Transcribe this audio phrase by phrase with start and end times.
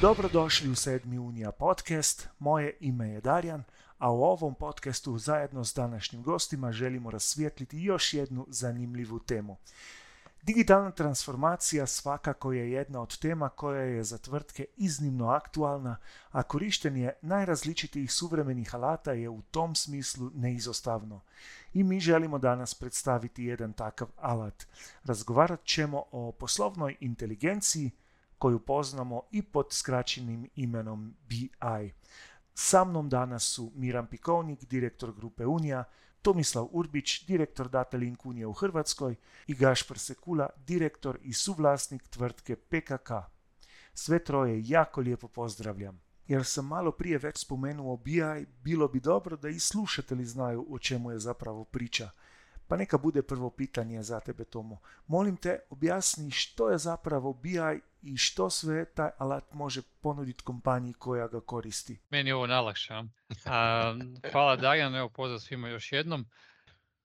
[0.00, 3.62] Dobrodošli u sedmi Unija podcast, moje ime je Darjan,
[3.98, 9.56] a u ovom podcastu zajedno s današnjim gostima želimo rasvijetliti još jednu zanimljivu temu.
[10.42, 15.96] Digitalna transformacija svakako je jedna od tema koja je za tvrtke iznimno aktualna,
[16.30, 21.20] a korištenje najrazličitijih suvremenih alata je u tom smislu neizostavno.
[21.74, 24.66] I mi želimo danas predstaviti jedan takav alat.
[25.04, 27.90] Razgovarat ćemo o poslovnoj inteligenciji
[28.40, 31.92] koju poznamo i pod skraćenim imenom BI.
[32.54, 35.84] Sa mnom danas su Miran Pikovnik, direktor grupe Unija,
[36.22, 43.10] Tomislav Urbić, direktor Datalink Unije u Hrvatskoj i Gašpar Sekula, direktor i suvlasnik tvrtke PKK.
[43.94, 46.00] Sve troje jako lijepo pozdravljam.
[46.26, 50.78] Jer sam malo prije već spomenuo BI, bilo bi dobro da i slušatelji znaju o
[50.78, 52.10] čemu je zapravo priča.
[52.70, 54.78] Pa neka bude prvo pitanje za tebe, Tomo.
[55.06, 60.92] Molim te, objasni što je zapravo BI i što sve taj alat može ponuditi kompaniji
[60.92, 61.98] koja ga koristi.
[62.10, 62.94] Meni je ovo najlakše.
[64.32, 66.26] hvala Darjan, evo pozdrav svima još jednom.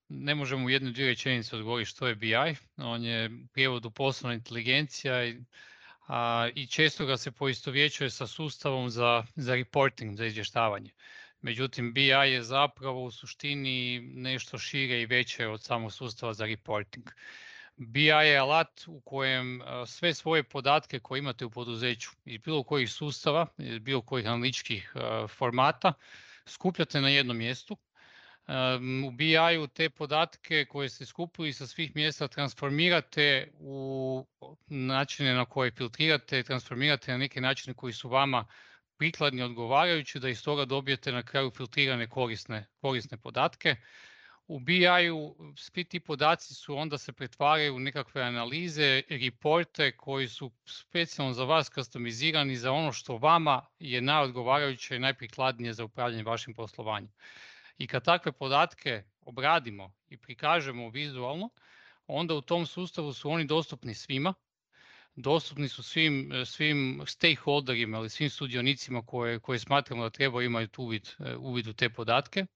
[0.08, 2.56] Ne možemo u jednu dvije rečenice odgovoriti što je BI.
[2.76, 5.40] On je prijevodu poslovna inteligencija i,
[6.08, 10.90] a, i često ga se poistovjećuje sa sustavom za, za reporting, za izvještavanje.
[11.46, 17.10] Međutim, BI je zapravo u suštini nešto šire i veće od samog sustava za reporting.
[17.76, 22.90] BI je alat u kojem sve svoje podatke koje imate u poduzeću iz bilo kojih
[22.92, 24.92] sustava, iz bilo kojih analitičkih
[25.28, 25.92] formata,
[26.46, 27.76] skupljate na jednom mjestu.
[29.06, 34.26] U BI-u te podatke koje ste skupili sa svih mjesta transformirate u
[34.66, 38.46] načine na koje filtrirate, transformirate na neke načine koji su vama
[38.98, 43.76] prikladni odgovarajući da iz toga dobijete na kraju filtrirane korisne, korisne podatke.
[44.48, 50.52] U BI-u svi ti podaci su onda se pretvaraju u nekakve analize, reporte koji su
[50.64, 56.54] specijalno za vas customizirani za ono što vama je najodgovarajuće i najprikladnije za upravljanje vašim
[56.54, 57.12] poslovanjem.
[57.78, 61.50] I kad takve podatke obradimo i prikažemo vizualno,
[62.06, 64.34] onda u tom sustavu su oni dostupni svima,
[65.16, 71.08] dostupni su svim, svim stakeholderima ili svim sudionicima koje, koje smatramo da treba imaju uvid,
[71.38, 72.46] uvid u te podatke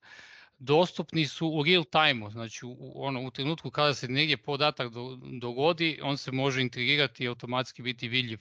[0.61, 4.93] dostupni su u real time znači u, ono, u trenutku kada se negdje podatak
[5.41, 8.39] dogodi, on se može integrirati i automatski biti vidljiv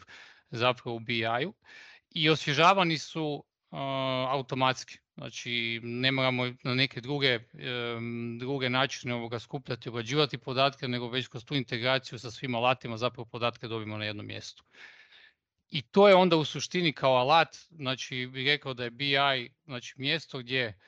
[0.50, 1.54] zapravo u BI-u
[2.10, 3.44] i osvježavani su
[4.30, 4.98] automatski.
[5.20, 7.40] Znači ne moramo na neke druge,
[8.40, 13.26] druge načine ovoga skupljati, obrađivati podatke, nego već kroz tu integraciju sa svim alatima zapravo
[13.26, 14.64] podatke dobimo na jednom mjestu.
[15.72, 19.94] I to je onda u suštini kao alat, znači bih rekao da je BI znači
[19.98, 20.80] mjesto gdje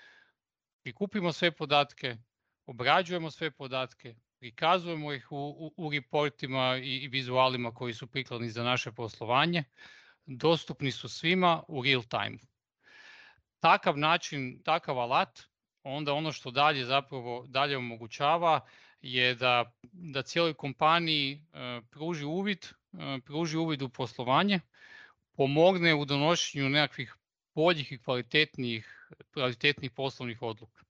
[0.83, 2.17] prikupimo sve podatke,
[2.65, 8.63] obrađujemo sve podatke, prikazujemo ih u, u, reportima i, i vizualima koji su prikladni za
[8.63, 9.63] naše poslovanje,
[10.25, 12.50] dostupni su svima u real time.
[13.61, 15.39] Takav način, takav alat,
[15.83, 18.59] onda ono što dalje zapravo dalje omogućava
[19.01, 24.59] je da, da cijeloj kompaniji e, pruži uvid, e, pruži uvid u poslovanje,
[25.37, 27.15] pomogne u donošenju nekakvih
[27.55, 29.01] boljih i kvalitetnijih
[29.33, 30.83] kvalitetnih poslovnih odluka.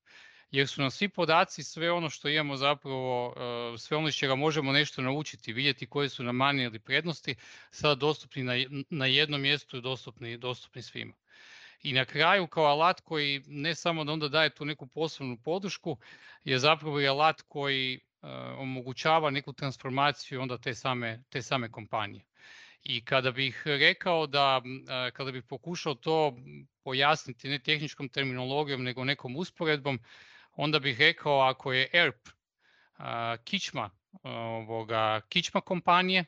[0.51, 3.33] Jer su nam svi podaci, sve ono što imamo zapravo,
[3.73, 7.35] e, sve ono iz čega možemo nešto naučiti, vidjeti koje su nam manje ili prednosti,
[7.71, 8.53] sada dostupni na,
[8.89, 11.13] na jednom mjestu i dostupni, dostupni svima.
[11.83, 15.97] I na kraju kao alat koji ne samo da onda daje tu neku poslovnu podršku,
[16.43, 22.25] je zapravo i alat koji uh, omogućava neku transformaciju onda te same, te same kompanije.
[22.83, 24.61] I kada bih rekao da,
[25.13, 26.37] kada bih pokušao to
[26.83, 29.99] pojasniti ne tehničkom terminologijom nego nekom usporedbom,
[30.51, 32.29] onda bih rekao ako je ERP
[33.43, 33.89] kičma,
[34.23, 36.25] ovoga, kičma kompanije,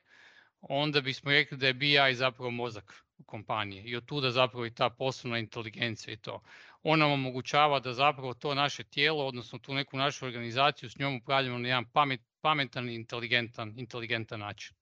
[0.61, 4.89] onda bismo rekli da je BI zapravo mozak kompanije i od tuda zapravo i ta
[4.89, 6.41] poslovna inteligencija i to.
[6.83, 11.15] Ona nam omogućava da zapravo to naše tijelo, odnosno tu neku našu organizaciju s njom
[11.15, 14.75] upravljamo na jedan pamet, pametan i inteligentan, inteligentan način.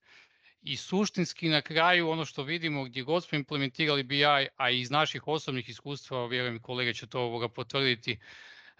[0.61, 5.27] I suštinski na kraju ono što vidimo gdje god smo implementirali BI, a iz naših
[5.27, 8.19] osobnih iskustva, vjerujem kolege će to ovoga potvrditi,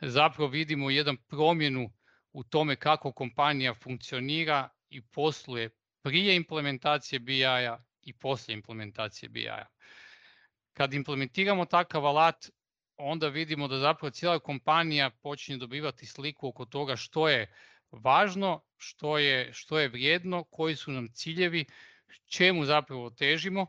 [0.02, 1.92] zapravo vidimo jedan promjenu
[2.34, 5.69] u tome kako kompanija funkcionira i posluje
[6.02, 9.65] prije implementacije BI-a i poslije implementacije BI-a.
[10.74, 12.50] Kad implementiramo takav alat,
[12.98, 17.53] onda vidimo da zapravo cijela kompanija počinje dobivati sliku oko toga što je
[17.92, 21.65] važno, što je, što je vrijedno, koji su nam ciljevi,
[22.25, 23.68] čemu zapravo težimo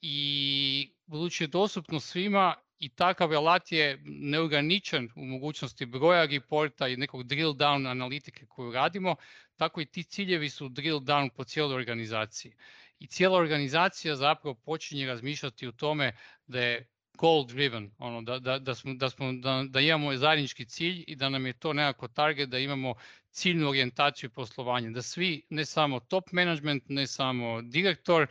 [0.00, 6.96] i budući je dostupno svima i takav alat je neograničen u mogućnosti broja reporta i
[6.96, 9.16] nekog drill down analitike koju radimo,
[9.56, 12.52] tako i ti ciljevi su drill down po cijeloj organizaciji.
[12.98, 16.16] I cijela organizacija zapravo počinje razmišljati o tome
[16.46, 20.66] da je goal driven, ono, da, da, da, smo, da, smo, da, da imamo zajednički
[20.66, 22.94] cilj i da nam je to nekako target, da imamo
[23.30, 28.26] ciljnu orijentaciju poslovanja, da svi, ne samo top management, ne samo direktor,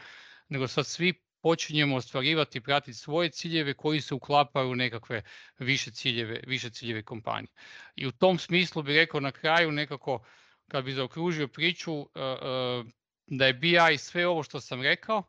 [0.49, 5.21] nego sad svi počinjemo ostvarivati i pratiti svoje ciljeve koji se uklapaju u nekakve
[5.59, 7.51] više ciljeve, više ciljeve kompanije.
[7.95, 10.25] I u tom smislu bih rekao na kraju nekako,
[10.67, 12.85] kad bi zaokružio priču, uh, uh,
[13.27, 15.23] da je BI sve ovo što sam rekao,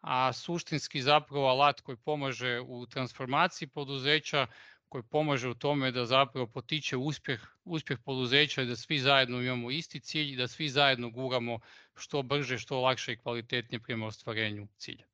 [0.00, 4.46] a suštinski zapravo alat koji pomaže u transformaciji poduzeća,
[4.88, 9.70] koji pomaže u tome da zapravo potiče uspjeh, uspjeh poduzeća i da svi zajedno imamo
[9.70, 11.58] isti cilj i da svi zajedno guramo
[11.94, 15.04] što brže, što lakše i kvalitetnije prema ostvarenju cilja.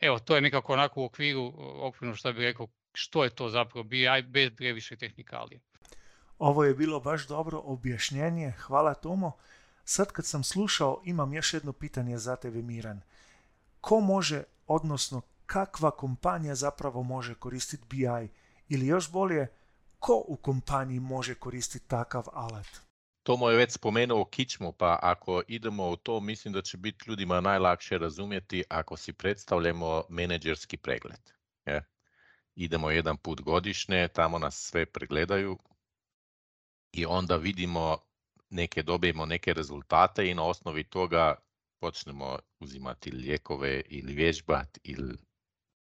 [0.00, 3.84] Evo, to je nekako onako u okviru, okvirno što bih rekao, što je to zapravo
[3.84, 5.60] BI bez previše tehnikalije.
[6.38, 9.32] Ovo je bilo baš dobro objašnjenje, hvala Tomo.
[9.84, 13.00] Sad kad sam slušao, imam još jedno pitanje za tebe, Miran.
[13.80, 18.28] Ko može, odnosno kakva kompanija zapravo može koristiti BI?
[18.68, 19.46] Ili još bolje,
[19.98, 22.66] ko u kompaniji može koristiti takav alat?
[23.22, 27.40] Tomo je već spomenuo kičmu, pa ako idemo u to, mislim da će biti ljudima
[27.40, 31.30] najlakše razumjeti ako si predstavljamo menedžerski pregled.
[31.66, 31.84] Je?
[32.54, 35.58] Idemo jedan put godišnje, tamo nas sve pregledaju
[36.92, 37.98] i onda vidimo
[38.54, 41.34] neke, dobijemo neke rezultate i na osnovi toga
[41.80, 45.18] počnemo uzimati lijekove ili vježbati ili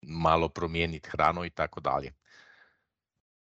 [0.01, 2.13] malo promijeniti hranu i tako dalje.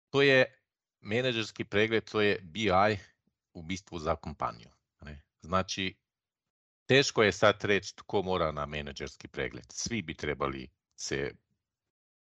[0.10, 0.60] To je
[1.02, 2.98] menedžerski pregled, to je BI
[3.54, 4.70] u bistvu za kompaniju.
[5.44, 5.96] Znači,
[6.86, 9.66] teško je sad reći tko mora na menadžerski pregled.
[9.70, 11.32] Svi bi trebali se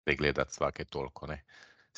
[0.03, 1.27] pregledati svake toliko.
[1.27, 1.45] Ne?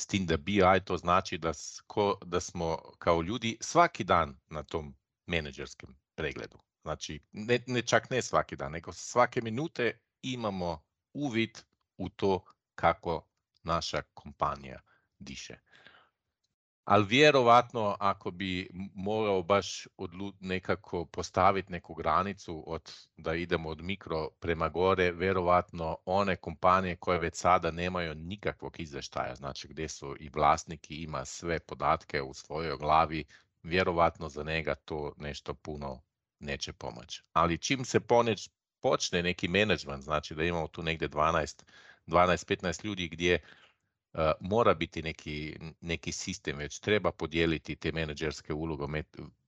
[0.02, 4.64] S tim da BI to znači da, sko, da smo kao ljudi svaki dan na
[4.64, 4.96] tom
[5.26, 6.58] menadžerskom pregledu.
[6.82, 10.84] Znači, ne, ne čak ne svaki dan, nego svake minute imamo
[11.14, 11.58] uvid
[11.98, 12.44] u to
[12.76, 13.28] kako
[13.64, 14.80] naša kompanija
[15.20, 15.60] diše
[16.86, 23.82] ali vjerovatno ako bi morao baš odlu, nekako postaviti neku granicu od da idemo od
[23.82, 30.16] mikro prema gore, vjerovatno one kompanije koje već sada nemaju nikakvog izvještaja, znači gdje su
[30.20, 33.26] i vlasnik i ima sve podatke u svojoj glavi,
[33.64, 36.02] vjerovatno za njega to nešto puno
[36.40, 37.24] neće pomoći.
[37.34, 38.50] Ali čim se poneć,
[38.82, 41.64] počne neki management, znači da imamo tu negdje 12
[42.08, 43.40] 12-15 ljudi gdje
[44.40, 49.04] mora biti neki, neki sistem, već treba podijeliti te menadžerske uloge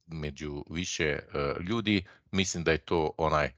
[0.06, 2.06] među više uh, ljudi.
[2.32, 3.52] Mislim da je to onaj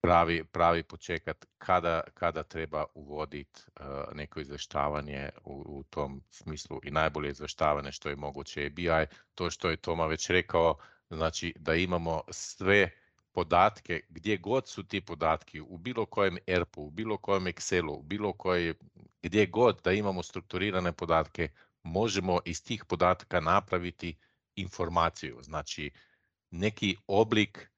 [0.00, 6.90] pravi, pravi počekat kada, kada treba uvoditi uh, neko izveštavanje u, u tom smislu i
[6.90, 9.06] najbolje izveštavanje što je moguće je BI.
[9.34, 10.76] To što je Toma već rekao,
[11.10, 12.90] znači da imamo sve
[13.32, 18.02] podatke, gdje god su ti podatki, u bilo kojem ERP-u, u bilo kojem Excelu, u
[18.02, 18.74] bilo koje,
[19.22, 21.48] gdje god da imamo strukturirane podatke,
[21.82, 24.16] možemo iz tih podataka napraviti
[24.56, 25.38] informaciju.
[25.42, 25.90] Znači,
[26.50, 27.70] neki oblik,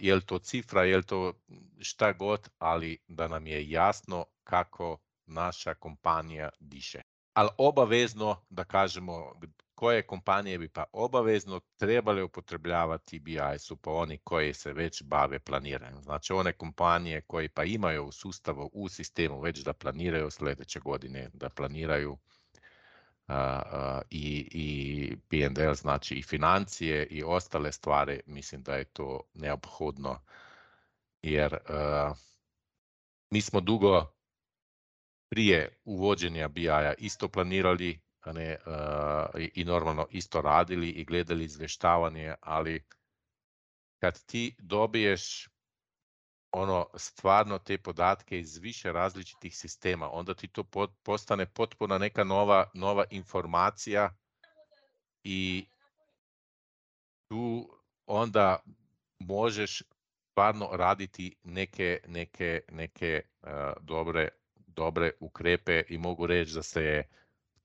[0.00, 1.32] je li to cifra, je li to
[1.80, 7.02] šta god, ali da nam je jasno kako naša kompanija diše.
[7.32, 9.32] Ali obavezno da kažemo
[9.78, 15.38] koje kompanije bi pa obavezno trebale upotrebljavati BI su pa oni koji se već bave
[15.38, 16.02] planiranjem.
[16.02, 21.30] Znači one kompanije koji pa imaju u sustavu, u sistemu već da planiraju sljedeće godine,
[21.34, 22.18] da planiraju uh,
[24.10, 30.20] i, i P&L, znači i financije i ostale stvari, mislim da je to neophodno
[31.22, 31.56] jer
[33.30, 34.12] mi smo dugo
[35.28, 38.58] prije uvođenja BI-a isto planirali ne,
[39.54, 42.84] i normalno isto radili i gledali izveštavanje, ali
[43.98, 45.48] kad ti dobiješ
[46.52, 50.64] ono stvarno te podatke iz više različitih sistema, onda ti to
[51.02, 54.16] postane potpuno neka nova, nova informacija
[55.24, 55.66] i
[57.28, 57.70] tu
[58.06, 58.58] onda
[59.18, 59.82] možeš
[60.30, 63.48] stvarno raditi neke, neke, neke uh,
[63.80, 67.08] dobre, dobre ukrepe i mogu reći da se je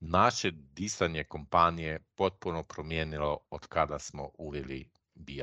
[0.06, 5.42] naše disanje kompanije potpuno promijenilo od kada smo uveli BI.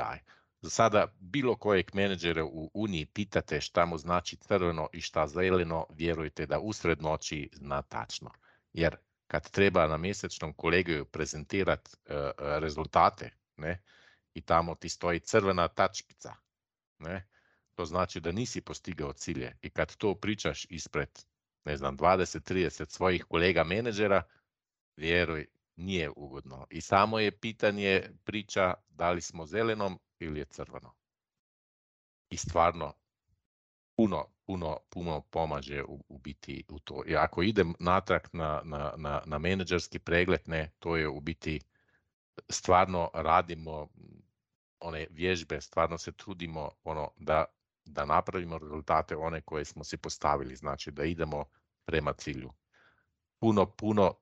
[0.62, 5.86] Za sada bilo kojeg menadžera u Uniji pitate šta mu znači crveno i šta zeleno,
[5.90, 8.32] vjerujte da usred noći zna tačno.
[8.74, 8.96] Jer
[9.28, 13.84] kad treba na mjesečnom kolegiju prezentirati uh, rezultate ne,
[14.34, 16.36] i tamo ti stoji crvena tačkica,
[17.00, 17.28] ne,
[17.76, 19.58] to znači da nisi postigao cilje.
[19.62, 21.10] I kad to pričaš ispred
[21.66, 24.24] ne znam, 20-30 svojih kolega menadžera,
[25.02, 26.68] vjeruj, nije ugodno.
[26.70, 30.94] I samo je pitanje priča da li smo zelenom ili je crveno.
[32.30, 32.94] I stvarno,
[33.96, 37.04] puno, puno, puno pomaže u, u biti u to.
[37.08, 41.60] I ako idem natrag na, na, na, na menadžerski pregled, ne, to je u biti
[42.50, 43.88] stvarno radimo
[44.80, 47.46] one vježbe, stvarno se trudimo ono da,
[47.86, 51.46] da napravimo rezultate one koje smo si postavili, znači da idemo
[51.86, 52.54] prema cilju.
[53.40, 54.14] Puno, puno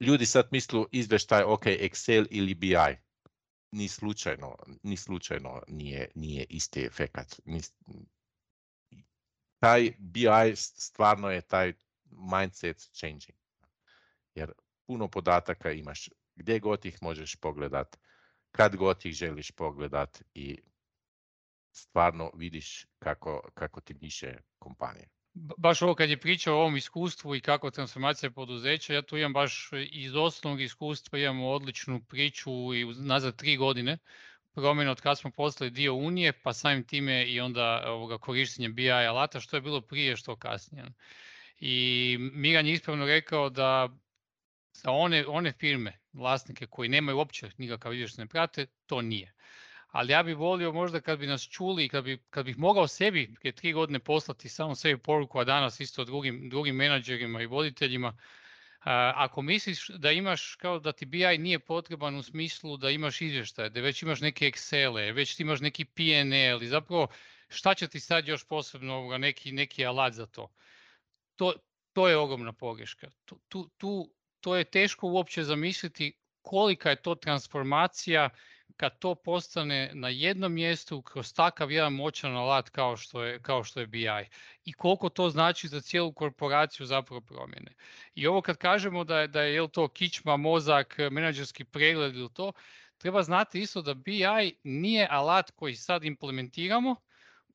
[0.00, 2.96] ljudi sad mislu izveštaj, ok, Excel ili BI.
[3.72, 7.40] Ni slučajno, ni slučajno nije, nije isti efekat.
[9.58, 11.72] Taj BI stvarno je taj
[12.10, 13.38] mindset changing.
[14.34, 14.52] Jer
[14.86, 17.98] puno podataka imaš, gdje god ih možeš pogledat,
[18.50, 20.58] kad god ih želiš pogledat i
[21.72, 27.36] stvarno vidiš kako, kako ti diše kompanija baš ovo kad je pričao o ovom iskustvu
[27.36, 32.84] i kako transformacija poduzeća, ja tu imam baš iz osnovnog iskustva imamo odličnu priču i
[32.84, 33.98] nazad tri godine
[34.54, 38.90] promjena od kad smo postali dio Unije, pa samim time i onda ovoga korištenja BI
[38.90, 40.84] alata, što je bilo prije, što kasnije.
[41.60, 43.88] I Miran je ispravno rekao da
[44.72, 49.34] za one, one firme, vlasnike koji nemaju uopće nikakav izvještaj ne prate, to nije
[49.90, 52.86] ali ja bih volio možda kad bi nas čuli i kad, bi, kad bih mogao
[52.86, 57.46] sebi prije tri godine poslati samo sebi poruku, a danas isto drugim, drugim menadžerima i
[57.46, 58.16] voditeljima,
[59.14, 63.70] ako misliš da imaš kao da ti BI nije potreban u smislu da imaš izvještaje,
[63.70, 67.08] da već imaš neke Excele, već ti imaš neki PNL i zapravo
[67.48, 70.54] šta će ti sad još posebno ovoga, neki, neki alat za to.
[71.36, 71.52] To,
[71.92, 73.10] to je ogromna pogreška.
[73.24, 78.30] Tu, tu, tu, to je teško uopće zamisliti kolika je to transformacija
[78.78, 83.64] kad to postane na jednom mjestu kroz takav jedan moćan alat kao što je, kao
[83.64, 84.06] što je BI
[84.64, 87.74] i koliko to znači za cijelu korporaciju zapravo promjene.
[88.14, 92.32] I ovo kad kažemo da je, da je jel to kičma, mozak, menadžerski pregled ili
[92.32, 92.52] to,
[92.98, 96.96] treba znati isto da BI nije alat koji sad implementiramo,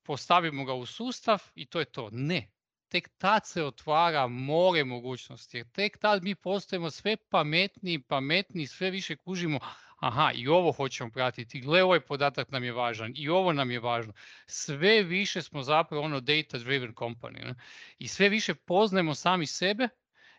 [0.03, 2.10] postavimo ga u sustav i to je to.
[2.12, 2.51] Ne,
[2.88, 5.58] tek tad se otvara more mogućnosti.
[5.58, 9.60] Jer tek tad mi postajemo sve pametniji, pametniji, sve više kužimo,
[10.04, 13.80] aha, i ovo hoćemo pratiti, gle ovaj podatak nam je važan i ovo nam je
[13.80, 14.14] važno.
[14.48, 17.56] Sve više smo zapravo ono data driven company ne?
[17.98, 19.90] i sve više poznajemo sami sebe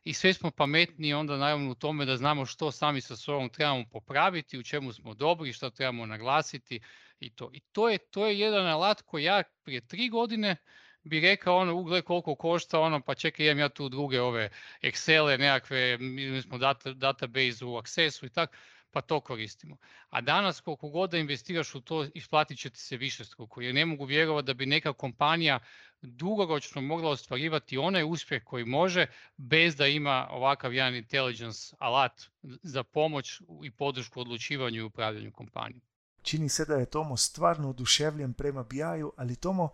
[0.04, 3.84] i sve smo pametniji onda naravno u tome da znamo što sami sa sobom trebamo
[3.92, 6.80] popraviti, u čemu smo dobri, što trebamo naglasiti
[7.20, 7.50] i to.
[7.52, 10.56] I to je, to je jedan alat koji ja prije tri godine
[11.02, 14.50] bi rekao ono, ugle koliko košta, ono, pa čekaj, imam ja tu druge ove
[14.82, 18.56] Excele, nekakve, mi smo data, database u Accessu i tako
[18.94, 19.76] pa to koristimo.
[20.10, 23.74] A danas koliko god da investiraš u to, isplatit će ti se više struku, jer
[23.74, 25.58] ne mogu vjerovati da bi neka kompanija
[26.02, 32.22] dugoročno mogla ostvarivati onaj uspjeh koji može bez da ima ovakav jedan intelligence alat
[32.62, 35.80] za pomoć i podršku odlučivanju i upravljanju kompanije.
[36.22, 39.68] Čini se da je Tomo stvarno oduševljen prema BI-u, ali Tomo,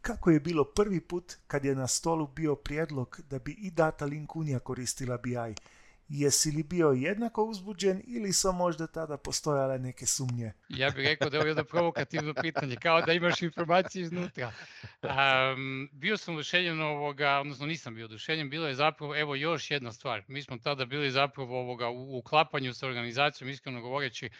[0.00, 4.04] kako je bilo prvi put kad je na stolu bio prijedlog da bi i Data
[4.04, 5.54] Link Unija koristila BI?
[6.14, 10.52] Jesi li bio jednako uzbuđen ili su možda tada postojale neke sumnje?
[10.68, 14.52] Ja bih rekao da je ovo jedno provokativno pitanje, kao da imaš informacije iznutra.
[15.02, 19.92] Um, bio sam oduševljen ovoga, odnosno nisam bio oduševljen, bilo je zapravo, evo još jedna
[19.92, 20.22] stvar.
[20.28, 24.30] Mi smo tada bili zapravo ovoga, u uklapanju sa organizacijom, iskreno govoreći,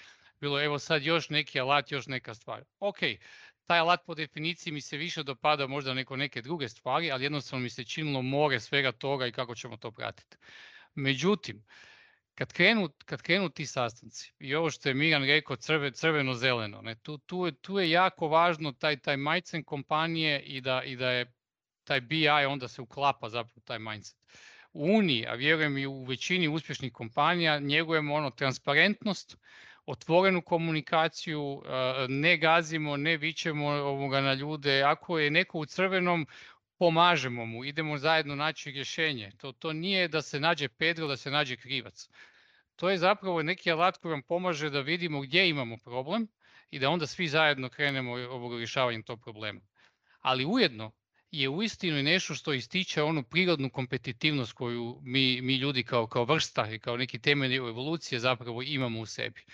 [0.40, 2.64] bilo evo sad još neki alat, još neka stvar.
[2.80, 2.98] Ok,
[3.66, 7.62] taj alat po definiciji mi se više dopada možda neko neke druge stvari, ali jednostavno
[7.62, 10.36] mi se činilo more svega toga i kako ćemo to pratiti.
[10.94, 11.64] Međutim,
[12.34, 16.94] kad krenu, kad krenu ti sastanci i ovo što je Miran rekao crve, crveno-zeleno, ne,
[16.94, 21.10] tu, tu, je, tu je jako važno taj, taj mindset kompanije i da, i da
[21.10, 21.32] je
[21.84, 24.16] taj BI onda se uklapa zapravo taj mindset.
[24.72, 29.36] U Uniji, a vjerujem i u većini uspješnih kompanija, njegujemo ono transparentnost,
[29.86, 31.62] otvorenu komunikaciju,
[32.08, 34.82] ne gazimo, ne vićemo ovoga na ljude.
[34.82, 36.26] Ako je neko u crvenom,
[36.82, 39.30] pomažemo mu, idemo zajedno naći rješenje.
[39.38, 42.08] To, to nije da se nađe Pedro, da se nađe krivac.
[42.76, 46.26] To je zapravo neki alat koji vam pomaže da vidimo gdje imamo problem
[46.70, 49.60] i da onda svi zajedno krenemo ovog rješavanjem tog problema.
[50.20, 50.90] Ali ujedno
[51.30, 56.24] je uistinu i nešto što ističe onu prirodnu kompetitivnost koju mi, mi ljudi kao, kao
[56.24, 59.44] vrsta i kao neki temelj evolucije zapravo imamo u sebi.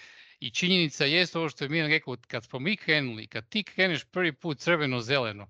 [0.40, 4.04] I činjenica je ovo što je Miran rekao, kad smo mi krenuli, kad ti kreneš
[4.04, 5.46] prvi put crveno-zeleno,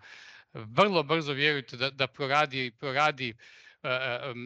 [0.64, 3.34] vrlo brzo vjerujte da, da proradi, proradi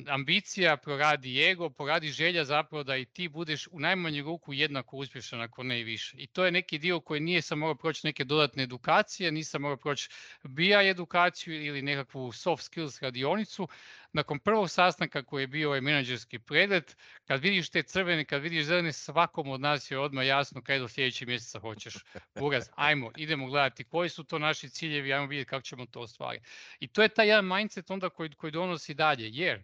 [0.08, 5.40] ambicija, proradi ego, proradi želja zapravo da i ti budeš u najmanju ruku jednako uspješan
[5.40, 6.16] ako ne i više.
[6.18, 9.76] I to je neki dio koji nije sam morao proći neke dodatne edukacije, nisam morao
[9.76, 10.08] proći
[10.42, 13.68] BI edukaciju ili nekakvu soft skills radionicu,
[14.12, 16.94] nakon prvog sastanka koji je bio ovaj menadžerski pregled,
[17.26, 20.88] kad vidiš te crvene, kad vidiš zelene, svakom od nas je odmah jasno kaj do
[20.88, 21.94] sljedećeg mjeseca hoćeš.
[22.38, 26.46] Buraz, ajmo, idemo gledati koji su to naši ciljevi, ajmo vidjeti kako ćemo to ostvariti.
[26.80, 29.62] I to je taj jedan mindset onda koji, koji donosi dalje, jer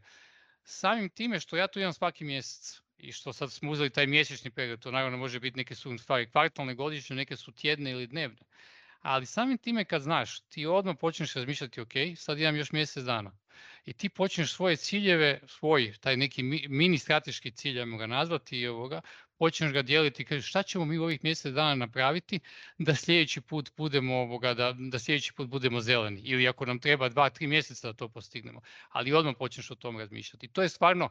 [0.64, 4.50] samim time što ja tu imam svaki mjesec, i što sad smo uzeli taj mjesečni
[4.50, 8.38] pregled, to naravno može biti neke su stvari kvartalne, godišnje, neke su tjedne ili dnevne.
[9.00, 13.32] Ali samim time kad znaš, ti odmah počneš razmišljati, ok, sad imam još mjesec dana.
[13.84, 18.66] I ti počneš svoje ciljeve, svoj, taj neki mini strateški cilj, ajmo ga nazvati, i
[18.66, 19.00] ovoga,
[19.38, 22.40] počneš ga dijeliti i kažeš šta ćemo mi u ovih mjesec dana napraviti
[22.78, 26.20] da sljedeći put budemo ovoga, da, da sljedeći put budemo zeleni.
[26.20, 28.60] Ili ako nam treba dva, tri mjeseca da to postignemo.
[28.88, 30.48] Ali odmah počneš o tom razmišljati.
[30.48, 31.08] To je stvarno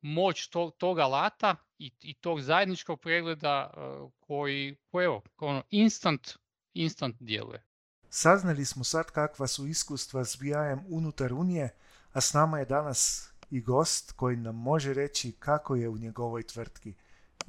[0.00, 6.28] moć to, tog alata i, i tog zajedničkog pregleda uh, koji, koji evo, ono, instant,
[6.74, 7.64] instant djeluje.
[8.10, 11.74] Saznali smo sad kakva su iskustva s BI-em unutar Unije,
[12.12, 16.42] a s nama je danas i gost koji nam može reći kako je u njegovoj
[16.42, 16.94] tvrtki.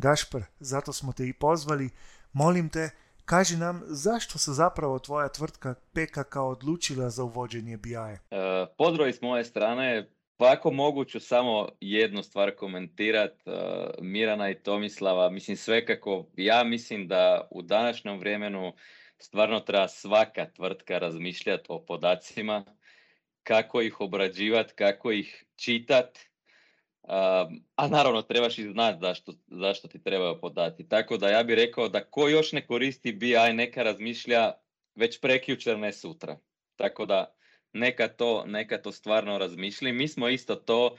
[0.02, 1.90] Gašpar, zato smo te i pozvali.
[2.34, 2.90] Molim te,
[3.26, 7.94] kaži nam zašto se zapravo tvoja tvrtka PKK odlučila za uvođenje BI?
[7.96, 8.18] E,
[8.78, 13.54] pozdrav s moje strane, pa ako mogu ću samo jednu stvar komentirat, uh,
[14.02, 18.74] Mirana i Tomislava, mislim sve kako ja mislim da u današnjem vremenu
[19.18, 22.66] stvarno treba svaka tvrtka razmišljati o podacima,
[23.44, 26.29] kako ih obrađivati, kako ih čitat,
[27.10, 30.88] uh, a naravno trebaš i znati zašto, zašto ti trebaju podati.
[30.88, 34.52] Tako da ja bih rekao da ko još ne koristi BI neka razmišlja
[34.96, 36.38] već prekjučer, ne sutra.
[36.76, 37.36] Tako da
[37.74, 39.94] neka to, neka to stvarno razmišljali.
[39.94, 40.96] Mi smo isto to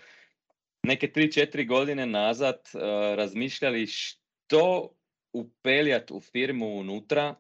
[0.83, 2.81] neke 3-4 godine nazad uh,
[3.15, 4.95] razmišljali što
[5.33, 7.35] upeljati u firmu unutra,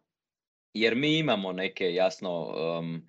[0.74, 2.42] jer mi imamo neke jasno
[2.78, 3.06] um,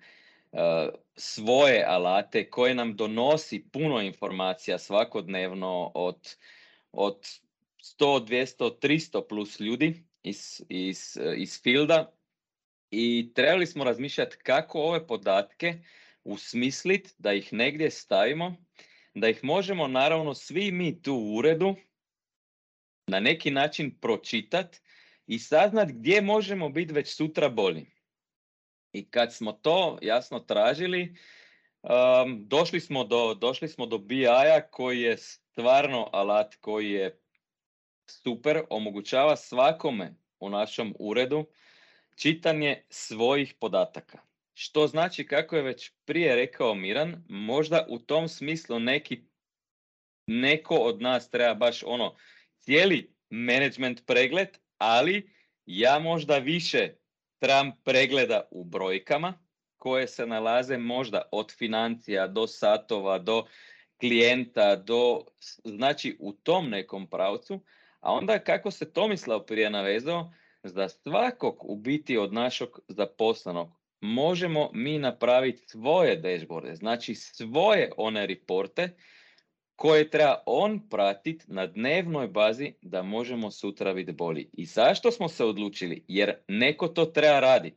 [1.16, 6.36] svoje alate koje nam donosi puno informacija svakodnevno od,
[6.92, 7.28] od
[7.82, 12.12] 100, 200, 300 plus ljudi iz, iz, iz fielda
[12.90, 15.74] i trebali smo razmišljati kako ove podatke
[16.24, 18.56] usmislit, da ih negdje stavimo,
[19.14, 21.76] da ih možemo naravno svi mi tu u uredu
[23.06, 24.76] na neki način pročitat
[25.26, 27.91] i saznat gdje možemo biti već sutra bolji.
[28.92, 31.16] I kad smo to jasno tražili,
[31.82, 37.20] um, došli, smo do, došli smo do BI-a koji je stvarno alat koji je
[38.06, 41.46] super, omogućava svakome u našem uredu
[42.16, 44.18] čitanje svojih podataka.
[44.54, 49.20] Što znači, kako je već prije rekao Miran, možda u tom smislu neki,
[50.26, 52.14] neko od nas treba baš ono
[52.58, 55.30] cijeli management pregled, ali
[55.66, 56.94] ja možda više
[57.42, 59.34] trebam pregleda u brojkama
[59.78, 63.44] koje se nalaze možda od financija do satova, do
[64.00, 65.24] klijenta, do,
[65.64, 67.60] znači u tom nekom pravcu,
[68.00, 74.70] a onda kako se Tomislav prije navezao, za svakog u biti od našeg zaposlenog možemo
[74.72, 78.96] mi napraviti svoje dashboarde, znači svoje one reporte
[79.76, 84.50] koje treba on pratiti na dnevnoj bazi da možemo sutra biti bolji.
[84.52, 86.04] I zašto smo se odlučili?
[86.08, 87.76] Jer neko to treba raditi.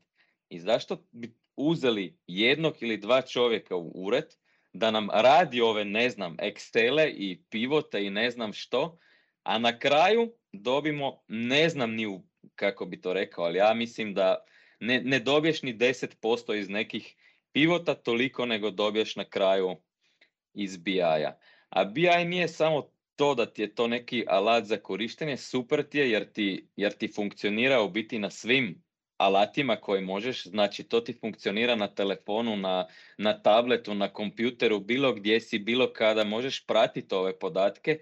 [0.50, 4.26] I zašto bi uzeli jednog ili dva čovjeka u ured
[4.74, 8.98] da nam radi ove, ne znam, Excele i pivote i ne znam što,
[9.44, 12.20] a na kraju dobimo, ne znam ni
[12.56, 14.46] kako bi to rekao, ali ja mislim da
[14.80, 17.16] ne, ne dobiješ ni 10% iz nekih
[17.52, 19.76] pivota toliko nego dobiješ na kraju
[20.54, 21.38] iz BI-a.
[21.70, 25.98] A BI nije samo to da ti je to neki alat za korištenje, super ti
[25.98, 28.84] je jer ti, jer ti funkcionira u biti na svim
[29.18, 35.14] alatima koje možeš, znači to ti funkcionira na telefonu, na, na tabletu, na kompjuteru, bilo
[35.14, 38.00] gdje si, bilo kada možeš pratiti ove podatke.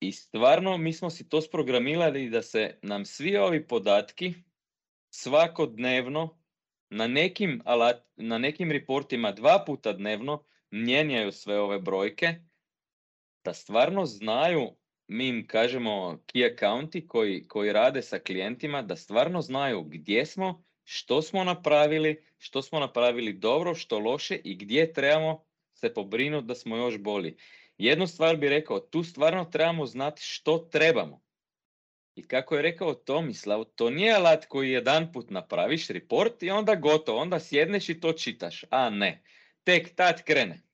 [0.00, 4.34] I stvarno mi smo si to sprogramirali da se nam svi ovi podatki
[5.10, 6.38] svakodnevno
[6.90, 12.34] na nekim, alat, na nekim reportima dva puta dnevno mijenjaju sve ove brojke,
[13.46, 14.76] da stvarno znaju,
[15.08, 20.64] mi im kažemo key accounti koji, koji rade sa klijentima, da stvarno znaju gdje smo,
[20.84, 26.54] što smo napravili, što smo napravili dobro, što loše i gdje trebamo se pobrinuti da
[26.54, 27.36] smo još bolji.
[27.78, 31.20] Jednu stvar bih rekao, tu stvarno trebamo znati što trebamo.
[32.14, 36.74] I kako je rekao Tomislav, to nije alat koji jedan put napraviš report i onda
[36.74, 38.64] gotovo, onda sjedneš i to čitaš.
[38.70, 39.22] A ne,
[39.64, 40.65] tek tad krene.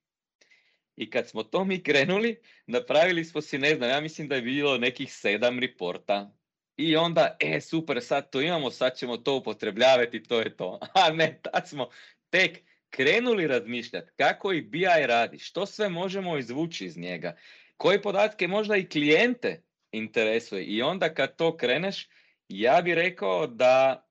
[0.97, 4.43] I kad smo to mi krenuli, napravili smo si, ne znam, ja mislim da je
[4.43, 6.33] bilo nekih sedam reporta.
[6.77, 10.81] I onda, e, super, sad to imamo, sad ćemo to upotrebljavati, to je to.
[11.07, 11.89] A ne, tad smo
[12.31, 12.59] tek
[12.91, 17.37] krenuli razmišljati kako i BI radi, što sve možemo izvući iz njega,
[17.77, 22.09] koje podatke možda i klijente interesuje i onda kad to kreneš,
[22.49, 24.05] ja bih rekao da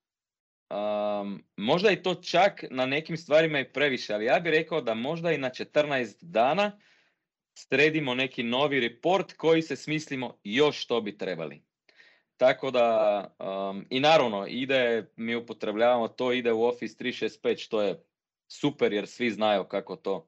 [0.71, 4.93] um, možda i to čak na nekim stvarima i previše, ali ja bih rekao da
[4.93, 6.79] možda i na 14 dana
[7.53, 11.61] sredimo neki novi report koji se smislimo još što bi trebali.
[12.37, 18.03] Tako da, um, i naravno, ide, mi upotrebljavamo to, ide u Office 365, što je
[18.47, 20.27] super jer svi znaju kako to,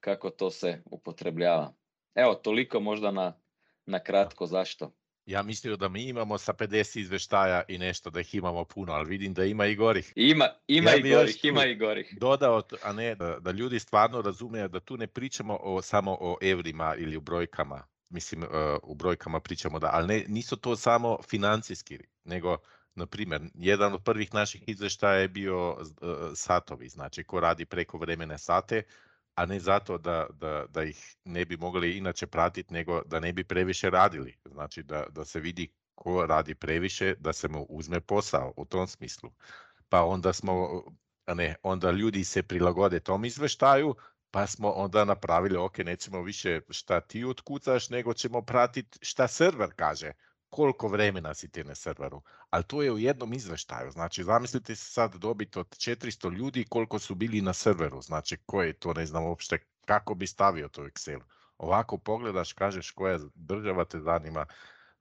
[0.00, 1.74] kako to se upotrebljava.
[2.14, 3.40] Evo, toliko možda na,
[3.86, 4.92] na kratko zašto.
[5.26, 9.08] Ja mislio da mi imamo sa 50 izveštaja i nešto da ih imamo puno, ali
[9.08, 10.12] vidim da ima i gorih.
[10.16, 12.16] Ima, ima Ja i gorih, ima i gorih.
[12.20, 16.36] Dodao, a ne da, da ljudi stvarno razumiju da tu ne pričamo o, samo o
[16.42, 17.86] evrima ili u brojkama.
[18.08, 18.48] Mislim, uh,
[18.82, 22.56] u brojkama pričamo da, ali ne, nisu to samo financijski, nego,
[22.94, 25.78] na primjer, jedan od prvih naših izveštaja je bio uh,
[26.34, 28.82] satovi, znači ko radi preko vremene sate,
[29.34, 33.32] a ne zato da, da, da ih ne bi mogli inače pratiti, nego da ne
[33.32, 34.38] bi previše radili.
[34.44, 38.86] Znači da, da se vidi ko radi previše, da se mu uzme posao u tom
[38.86, 39.30] smislu.
[39.88, 40.82] Pa onda smo,
[41.34, 43.94] ne, onda ljudi se prilagode tom izveštaju,
[44.30, 49.70] pa smo onda napravili, ok, nećemo više šta ti otkucaš, nego ćemo pratiti šta server
[49.76, 50.12] kaže,
[50.52, 52.22] koliko vremena si ti na serveru.
[52.50, 53.90] Ali to je u jednom izveštaju.
[53.90, 58.02] Znači, zamislite se sad dobiti od 400 ljudi koliko su bili na serveru.
[58.02, 61.22] Znači, ko je to, ne znam uopšte kako bi stavio to u Excelu.
[61.58, 64.46] Ovako pogledaš, kažeš koja država te zanima,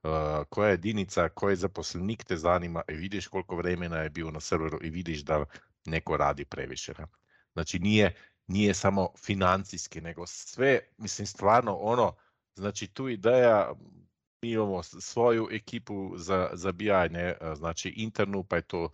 [0.03, 0.09] uh,
[0.49, 4.89] koja jedinica, koji zaposlenik te zanima i vidiš koliko vremena je bio na serveru i
[4.89, 5.45] vidiš da
[5.85, 6.93] neko radi previše.
[7.53, 8.15] Znači, nije,
[8.47, 12.15] nije samo financijski, nego sve, mislim, stvarno ono,
[12.55, 13.73] znači tu ideja,
[14.41, 18.89] mi imamo svoju ekipu za, za BI, ne, a, znači internu, pa je to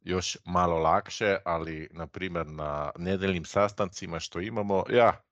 [0.00, 5.22] još malo lakše, ali na primjer na nedeljnim sastancima što imamo, ja,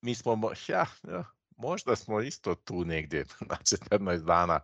[0.00, 1.24] mi smo, mo- ja, ja,
[1.56, 4.60] možda smo isto tu negdje na 14 dana,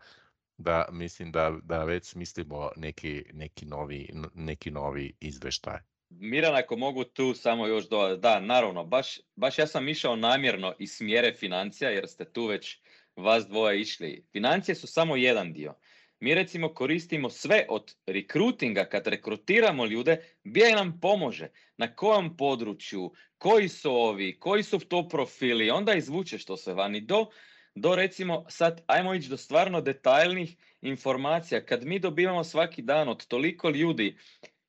[0.58, 5.78] da mislim da, da već smislimo neki, neki, novi, neki novi izveštaj.
[6.10, 10.74] Miran, ako mogu tu samo još dodati, da, naravno, baš, baš ja sam išao namjerno
[10.78, 12.80] iz smjere financija, jer ste tu već
[13.16, 14.26] vas dvoje išli.
[14.32, 15.74] Financije su samo jedan dio.
[16.20, 21.48] Mi recimo koristimo sve od rekrutinga, kad rekrutiramo ljude, BI nam pomože.
[21.76, 27.00] Na kojem području, koji su ovi, koji su to profili, onda izvučeš to sve vani
[27.00, 27.26] do,
[27.74, 31.64] do recimo, sad ajmo ići do stvarno detaljnih informacija.
[31.64, 34.16] Kad mi dobivamo svaki dan od toliko ljudi,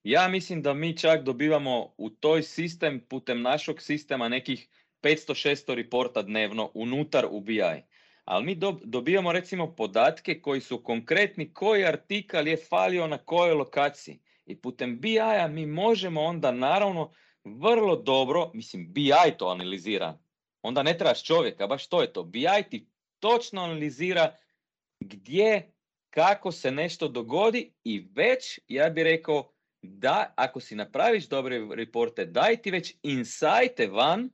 [0.03, 4.67] ja mislim da mi čak dobivamo u toj sistem, putem našeg sistema nekih
[5.03, 7.83] 500-600 reporta dnevno unutar u BI.
[8.27, 13.53] Ali mi dob- dobijamo recimo podatke koji su konkretni koji artikal je falio na kojoj
[13.53, 14.19] lokaciji.
[14.45, 17.11] I putem BI-a mi možemo onda naravno
[17.43, 20.19] vrlo dobro, mislim BI to analizira,
[20.61, 22.23] onda ne trebaš čovjeka, baš to je to.
[22.23, 24.35] BI ti točno analizira
[24.99, 25.71] gdje,
[26.09, 32.25] kako se nešto dogodi i već, ja bih rekao, da ako si napraviš dobre reporte,
[32.25, 34.29] daj ti već insajte van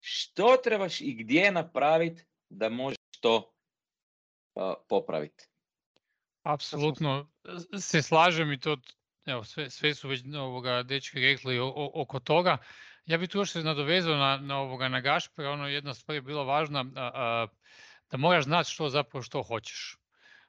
[0.00, 3.52] što trebaš i gdje napraviti da možeš to
[4.54, 5.44] uh, popraviti.
[6.42, 7.30] Apsolutno
[7.78, 8.76] se slažem i to,
[9.26, 12.58] evo, sve, sve su već ovoga dečki rekli o- o- oko toga.
[13.06, 16.22] Ja bih tu još se nadovezao na, na ovoga na Gašpera, ono jedna stvar je
[16.22, 17.46] bila važna, a, a,
[18.10, 19.96] da moraš znati što zapravo što hoćeš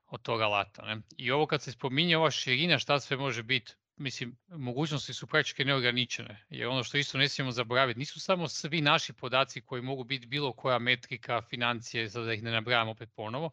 [0.08, 0.82] od toga alata.
[0.82, 1.02] Ne?
[1.18, 5.66] I ovo kad se spominje ova širina šta sve može biti, mislim, mogućnosti su praktički
[5.66, 6.46] neograničene.
[6.50, 10.28] Jer ono što isto ne smijemo zaboraviti, nisu samo svi naši podaci koji mogu biti
[10.28, 13.52] bilo koja metrika, financije, sad da ih ne nabrajam opet ponovo,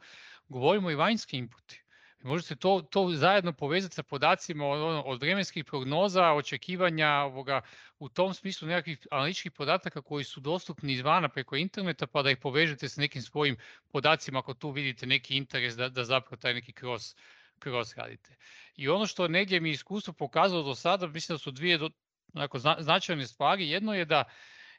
[0.48, 1.82] govorimo i vanjski inputi.
[2.18, 7.60] Vi možete to, to zajedno povezati sa podacima od, ono, od vremenskih prognoza, očekivanja ovoga,
[7.98, 12.38] u tom smislu nekakvih analitičkih podataka koji su dostupni izvana preko interneta pa da ih
[12.38, 13.56] povežete s nekim svojim
[13.92, 17.14] podacima ako tu vidite neki interes da, da zapravo taj neki cross,
[17.62, 18.36] cross radite.
[18.76, 21.90] I ono što negdje mi iskustvo pokazalo do sada, mislim da su dvije do,
[22.34, 23.70] onako, zna- značajne stvari.
[23.70, 24.24] Jedno je da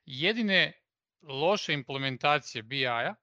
[0.05, 0.73] jedine
[1.21, 3.15] loše implementacije BI-a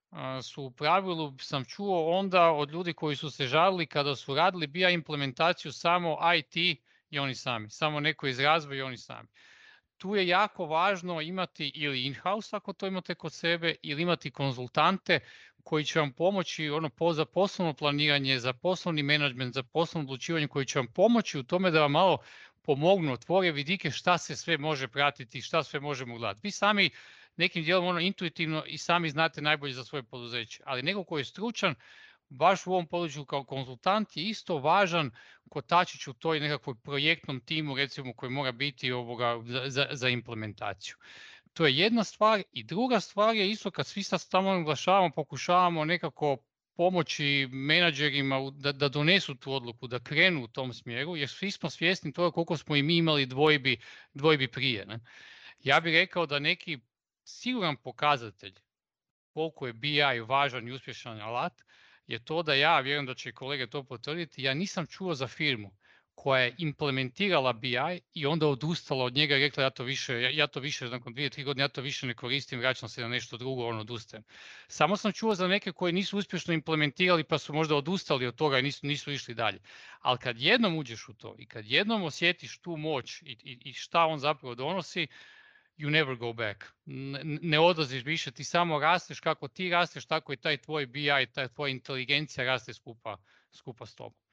[0.42, 4.66] su u pravilu, sam čuo onda od ljudi koji su se žalili kada su radili
[4.66, 6.57] BI implementaciju samo IT
[7.11, 9.29] i oni sami, samo neko iz razvoja i oni sami.
[9.98, 15.20] Tu je jako važno imati ili in-house ako to imate kod sebe ili imati konzultante
[15.64, 20.48] koji će vam pomoći ono po, za poslovno planiranje, za poslovni menadžment, za poslovno odlučivanje
[20.48, 22.18] koji će vam pomoći u tome da vam malo
[22.62, 26.40] pomognu, otvore vidike šta se sve može pratiti, šta sve možemo gledati.
[26.42, 26.90] Vi sami
[27.37, 31.24] nekim dijelom ono intuitivno i sami znate najbolje za svoje poduzeće, ali neko ko je
[31.24, 31.74] stručan,
[32.29, 35.11] baš u ovom području kao konzultant je isto važan
[35.49, 40.97] kotačić u toj nekakvoj projektnom timu recimo koji mora biti ovoga za, za implementaciju.
[41.53, 45.85] To je jedna stvar i druga stvar je isto kad svi sad tamo naglašavamo, pokušavamo
[45.85, 46.37] nekako
[46.77, 51.71] pomoći menadžerima da, da donesu tu odluku, da krenu u tom smjeru, jer svi smo
[51.71, 53.81] svjesni toga koliko smo i mi imali dvojbi,
[54.15, 54.87] dvojbi prije.
[54.87, 55.01] Ne?
[55.62, 56.79] Ja bih rekao da neki
[57.25, 58.55] siguran pokazatelj
[59.33, 61.62] koliko je BI važan i uspješan alat
[62.07, 65.71] je to da ja, vjerujem da će kolege to potvrditi, ja nisam čuo za firmu
[66.16, 70.31] koja je implementirala BI i onda odustala od njega i rekla ja to više, ja,
[70.31, 73.09] ja to više nakon dvije, tri godine ja to više ne koristim, vraćam se na
[73.09, 74.25] nešto drugo, ono odustajem.
[74.69, 78.59] Samo sam čuo za neke koji nisu uspješno implementirali pa su možda odustali od toga
[78.59, 79.59] i nisu, nisu išli dalje.
[80.01, 83.73] Ali kad jednom uđeš u to i kad jednom osjetiš tu moć i, i, i
[83.73, 85.07] šta on zapravo donosi,
[85.79, 86.65] you never go back.
[87.43, 91.49] Ne, odlaziš više, ti samo rasteš kako ti rasteš, tako i taj tvoj BI, taj
[91.49, 93.17] tvoja inteligencija raste skupa,
[93.53, 94.27] skupa s tobom.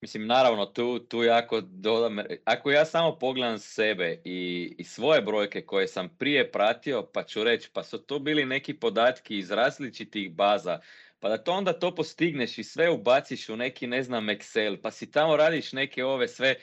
[0.00, 5.66] Mislim, naravno, tu, tu jako dodam, ako ja samo pogledam sebe i, i svoje brojke
[5.66, 10.34] koje sam prije pratio, pa ću reći, pa su to bili neki podatki iz različitih
[10.34, 10.80] baza,
[11.20, 14.90] pa da to onda to postigneš i sve ubaciš u neki, ne znam, Excel, pa
[14.90, 16.54] si tamo radiš neke ove sve,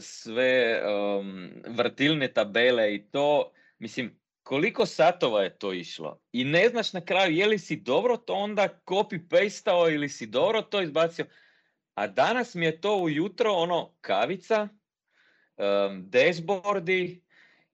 [0.00, 6.92] sve um, vrtilne tabele i to, mislim, koliko satova je to išlo i ne znaš
[6.92, 11.26] na kraju je li si dobro to onda copy-pastao ili si dobro to izbacio,
[11.94, 14.68] a danas mi je to ujutro ono kavica,
[15.56, 17.22] um, dashboardi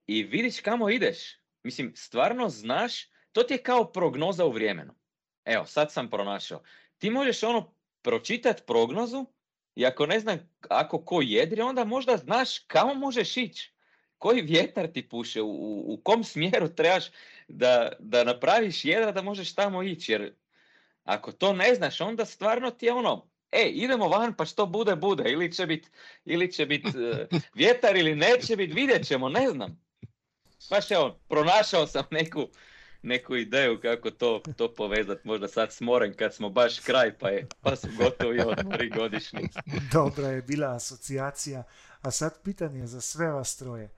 [0.07, 1.19] i vidiš kamo ideš.
[1.63, 4.95] Mislim, stvarno znaš, to ti je kao prognoza u vremenu.
[5.45, 6.63] Evo, sad sam pronašao.
[6.99, 9.27] Ti možeš ono pročitati prognozu
[9.79, 10.39] i ako ne znam
[10.69, 13.73] ako ko jedri, onda možda znaš kamo možeš ići.
[14.19, 17.05] Koji vjetar ti puše, u, u kom smjeru trebaš
[17.49, 20.13] da, da napraviš jedra da možeš tamo ići.
[20.13, 20.35] Jer
[21.05, 24.97] ako to ne znaš, onda stvarno ti je ono, e, idemo van pa što bude,
[24.97, 25.31] bude.
[25.33, 25.89] Ili će biti
[26.25, 29.81] ili će bit, uh, vjetar ili neće biti, vidjet ćemo, ne znam.
[30.71, 32.49] Baš evo, pronašao sam neku,
[33.09, 35.21] neku ideju kako to, to povezati.
[35.25, 39.49] Možda sad smoren kad smo baš kraj pa, je, pa su gotovi odmori godišnji.
[39.93, 41.63] Dobra je bila asocijacija.
[42.03, 43.91] A sad pitanje za sve vas troje.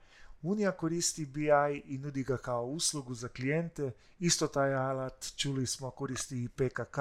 [0.43, 5.91] Unija koristi BI i nudi ga kao uslugu za klijente, isto taj alat, čuli smo,
[5.91, 6.99] koristi i PKK,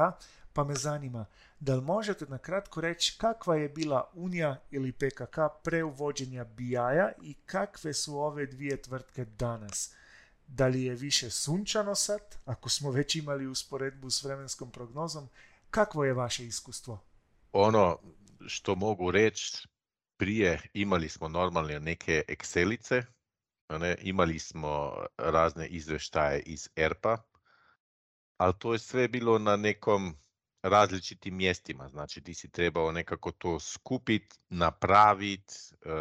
[0.54, 1.26] pa me zanima,
[1.60, 7.12] da li možete na kratko reći kakva je bila Unija ili PKK pre uvođenja BI-a
[7.22, 9.95] i kakve su ove dvije tvrtke danas?
[10.52, 15.30] Da li je više sunčano sad, ako smo već imali usporedbu s vremenskom prognozom,
[15.70, 17.00] kakvo je vaše iskustvo?
[17.52, 18.00] Ono
[18.48, 19.68] što mogu reći,
[20.18, 23.04] prije imali smo normalne neke Excelice,
[23.70, 27.18] ne, imali smo razne izveštaje iz ERPA,
[28.38, 30.16] ali to je sve bilo na nekom
[30.62, 31.89] različitim mjestima.
[31.89, 35.91] Znači ti si trebao nekako to skupit, napravit, uh,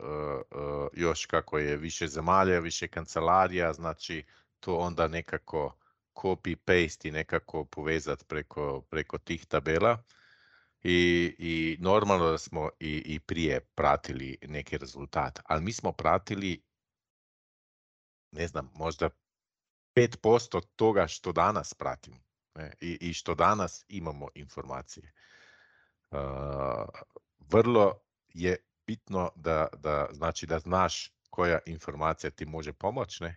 [0.00, 4.24] uh, uh, još kako je više zemalja, više kancelarija, znači
[4.60, 5.76] to onda nekako
[6.14, 10.02] copy-paste i nekako povezat preko, preko tih tabela.
[10.82, 16.62] I, I normalno da smo i, i prije pratili neki rezultat, ali mi smo pratili,
[18.32, 19.10] ne znam, možda
[19.94, 25.12] 5% toga što danas pratimo ne, i, i što danas imamo informacije.
[26.10, 26.18] Uh,
[27.38, 33.36] vrlo je bitno da, da, znači da znaš koja informacija ti može pomoći ne?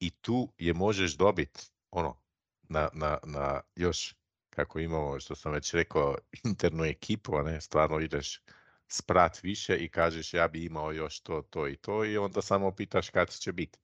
[0.00, 2.16] i tu je možeš dobiti ono
[2.62, 4.14] na, na, na još
[4.50, 8.42] kako imamo što sam već rekao internu ekipu, a ne stvarno ideš
[8.88, 12.74] sprat više i kažeš ja bi imao još to, to i to i onda samo
[12.74, 13.78] pitaš kad će biti.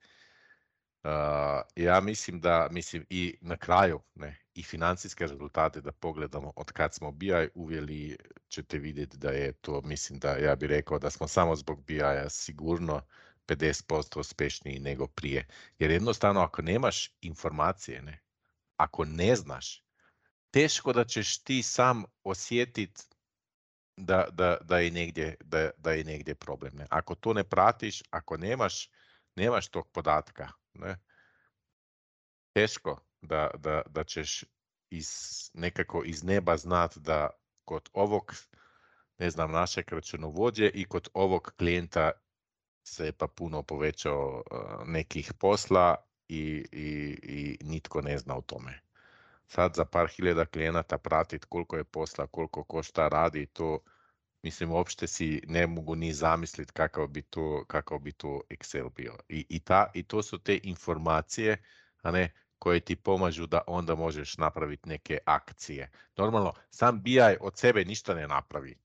[1.76, 6.94] Ja mislim da, mislim i na kraju, ne, i financijske rezultate da pogledamo od kad
[6.94, 8.16] smo BI uveli,
[8.48, 12.28] ćete vidjeti da je to, mislim da ja bih rekao da smo samo zbog BI-a
[12.28, 13.02] sigurno
[13.46, 15.46] 50% uspješniji nego prije.
[15.78, 18.22] Jer jednostavno ako nemaš informacije, ne,
[18.76, 19.84] ako ne znaš,
[20.50, 23.02] teško da ćeš ti sam osjetiti
[23.96, 26.76] da, da, da, je negdje, da, da je negdje problem.
[26.76, 26.86] Ne.
[26.90, 28.90] Ako to ne pratiš, ako nemaš,
[29.36, 30.96] nemaš tog podatka, ne,
[32.52, 34.44] teško da, da, da ćeš
[34.90, 35.10] iz,
[35.54, 37.30] nekako iz neba znat da
[37.64, 38.34] kod ovog
[39.18, 42.10] ne znam, našeg računovođe i kod ovog klijenta
[42.84, 45.94] se pa puno povećao uh, nekih posla
[46.28, 48.80] i, i, i nitko ne zna o tome.
[49.46, 53.80] Sad za par hiljada klijenata pratiti koliko je posla, koliko ko šta radi, to
[54.42, 59.16] mislim uopšte si ne mogu ni zamisliti kakav bi to, kakav bi to Excel bio.
[59.28, 61.62] I, i, ta, I to su te informacije,
[62.02, 65.90] a ne koje ti pomažu da onda možeš napraviti neke akcije.
[66.16, 68.78] Normalno, sam BI od sebe ništa ne napravi.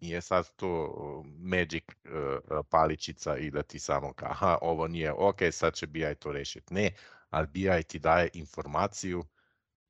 [0.00, 0.94] Nije sad to
[1.38, 6.14] magic uh, paličica i da ti samo ka, aha, ovo nije ok, sad će BI
[6.18, 6.74] to rešiti.
[6.74, 6.90] Ne,
[7.30, 9.24] ali BI ti daje informaciju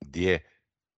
[0.00, 0.40] gdje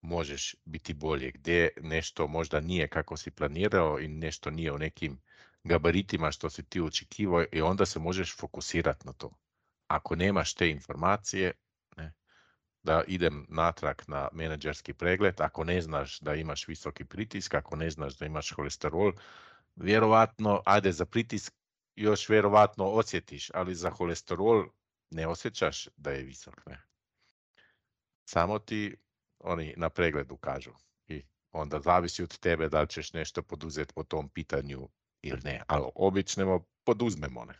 [0.00, 5.20] možeš biti bolje, gdje nešto možda nije kako si planirao i nešto nije u nekim
[5.64, 9.30] gabaritima što si ti očekivao i onda se možeš fokusirati na to.
[9.86, 11.52] Ako nemaš te informacije,
[11.96, 12.12] ne,
[12.82, 17.90] da idem natrag na menadžerski pregled, ako ne znaš da imaš visoki pritisk, ako ne
[17.90, 19.12] znaš da imaš holesterol,
[19.76, 21.54] vjerovatno, ajde za pritisk
[21.96, 24.66] još vjerovatno osjetiš, ali za holesterol
[25.10, 26.66] ne osjećaš da je visok.
[26.66, 26.82] Ne.
[28.24, 28.96] Samo ti
[29.40, 30.70] oni na pregledu kažu
[31.08, 31.22] i
[31.52, 34.88] onda zavisi od tebe da li ćeš nešto poduzeti po tom pitanju
[35.22, 37.54] ili ne, ali obično poduzmemo ne.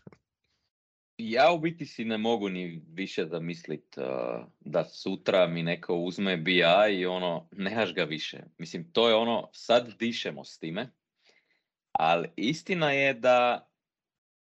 [1.19, 4.07] Ja u biti si ne mogu ni više zamisliti uh,
[4.61, 6.63] da sutra mi neko uzme BI
[6.93, 8.43] i ono, nemaš ga više.
[8.59, 10.93] Mislim, to je ono, sad dišemo s time,
[11.93, 13.69] ali istina je da,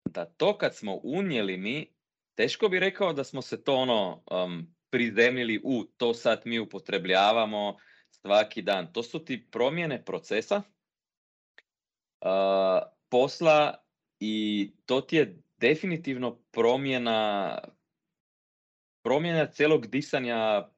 [0.04, 1.86] da to kad smo unijeli mi,
[2.34, 7.76] teško bi rekao da smo se to ono um, prizemljili u to sad mi upotrebljavamo
[8.10, 8.92] svaki dan.
[8.92, 10.62] To su ti promjene procesa,
[12.20, 13.84] uh, posla
[14.20, 17.58] i to ti je definitivno promjena
[19.02, 20.68] promjena celog disanja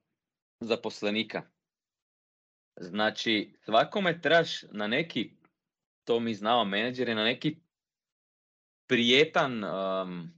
[0.61, 1.42] zaposlenika.
[2.81, 5.31] Znači, svakome trebaš na neki,
[6.05, 7.57] to mi znamo menadžeri, na neki
[8.87, 10.33] prijetan, um,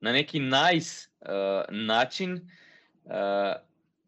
[0.00, 1.28] na neki nice uh,
[1.70, 2.50] način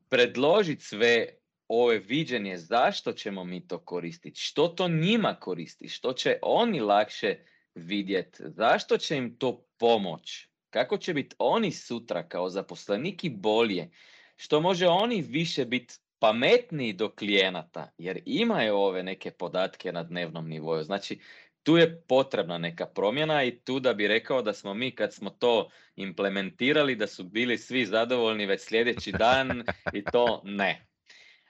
[0.08, 1.28] predložiti sve
[1.68, 7.36] ove viđenje zašto ćemo mi to koristiti, što to njima koristi, što će oni lakše
[7.74, 13.90] vidjeti, zašto će im to pomoć, kako će biti oni sutra kao zaposleniki bolje,
[14.36, 20.48] što može oni više biti pametniji do klijenata, jer imaju ove neke podatke na dnevnom
[20.48, 20.82] nivou.
[20.82, 21.20] Znači,
[21.64, 25.30] tu je potrebna neka promjena i tu da bi rekao da smo mi kad smo
[25.30, 30.86] to implementirali da su bili svi zadovoljni već sljedeći dan i to ne.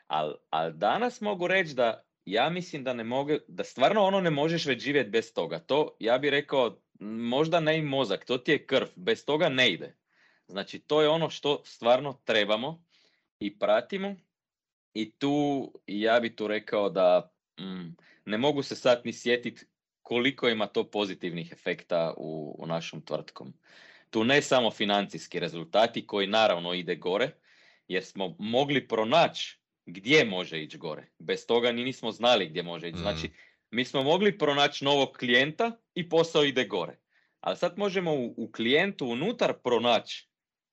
[0.07, 4.31] Ali al danas mogu reći da ja mislim da ne mogu, da stvarno ono ne
[4.31, 5.59] možeš već živjeti bez toga.
[5.59, 9.72] To ja bih rekao možda ne i mozak, to ti je krv, bez toga ne
[9.72, 9.96] ide.
[10.48, 12.85] Znači to je ono što stvarno trebamo
[13.38, 14.16] i pratimo
[14.94, 19.66] i tu ja bi tu rekao da mm, ne mogu se sad ni sjetiti
[20.04, 23.54] koliko ima to pozitivnih efekta u, u našom tvrtkom.
[24.10, 27.30] Tu ne samo financijski rezultati koji naravno ide gore,
[27.88, 31.06] jer smo mogli pronaći gdje može ići gore.
[31.18, 32.98] Bez toga ni nismo znali gdje može ići.
[32.98, 33.32] Znači, mm.
[33.70, 36.98] mi smo mogli pronaći novog klijenta i posao ide gore.
[37.40, 40.28] Ali sad možemo u, u klijentu unutar pronaći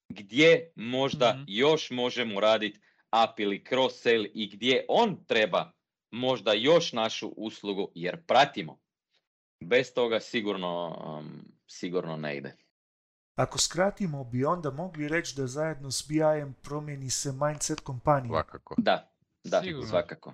[0.09, 1.45] gdje možda mm.
[1.47, 2.79] još možemo raditi
[3.23, 5.71] up ili cross sell i gdje on treba
[6.11, 8.81] možda još našu uslugu jer pratimo.
[9.61, 12.55] Bez toga sigurno, um, sigurno ne ide.
[13.35, 18.29] Ako skratimo, bi onda mogli reći da zajedno s BI-em promijeni se mindset kompanije.
[18.29, 18.75] Svakako.
[18.77, 19.89] Da, da, Sigurno.
[19.89, 20.33] svakako.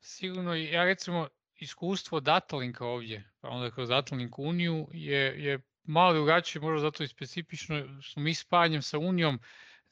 [0.00, 6.62] Sigurno, ja recimo iskustvo Datalinka ovdje, pa onda kroz Datalink Uniju je, je malo drugačije,
[6.62, 9.38] možda zato i specifično, smo mi spajanjem sa Unijom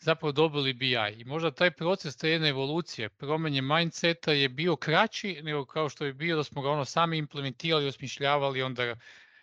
[0.00, 0.96] zapravo dobili BI.
[1.16, 6.04] I možda taj proces, ta jedna evolucija, promjenje mindseta je bio kraći nego kao što
[6.04, 8.96] je bio da smo ga ono sami implementirali, osmišljavali onda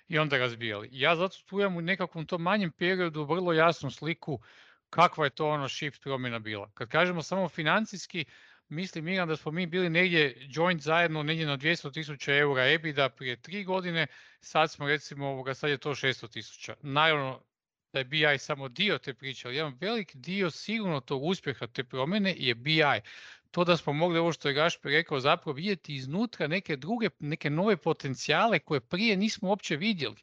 [0.07, 0.89] i onda razbijali.
[0.91, 4.39] Ja zato tu imam u nekakvom tom manjem periodu vrlo jasnu sliku
[4.89, 6.71] kakva je to ono shift promjena bila.
[6.73, 8.25] Kad kažemo samo financijski,
[8.69, 13.09] mislim Miran da smo mi bili negdje joint zajedno negdje na 200 tisuća eura EBITDA
[13.09, 14.07] prije tri godine,
[14.39, 16.75] sad smo recimo ovoga, sad je to 600 tisuća.
[16.81, 17.41] Naravno
[17.93, 21.83] da je BI samo dio te priče, ali jedan velik dio sigurno tog uspjeha te
[21.83, 23.01] promjene je BI
[23.51, 27.49] to da smo mogli ovo što je Gašper rekao zapravo vidjeti iznutra neke druge, neke
[27.49, 30.15] nove potencijale koje prije nismo uopće vidjeli.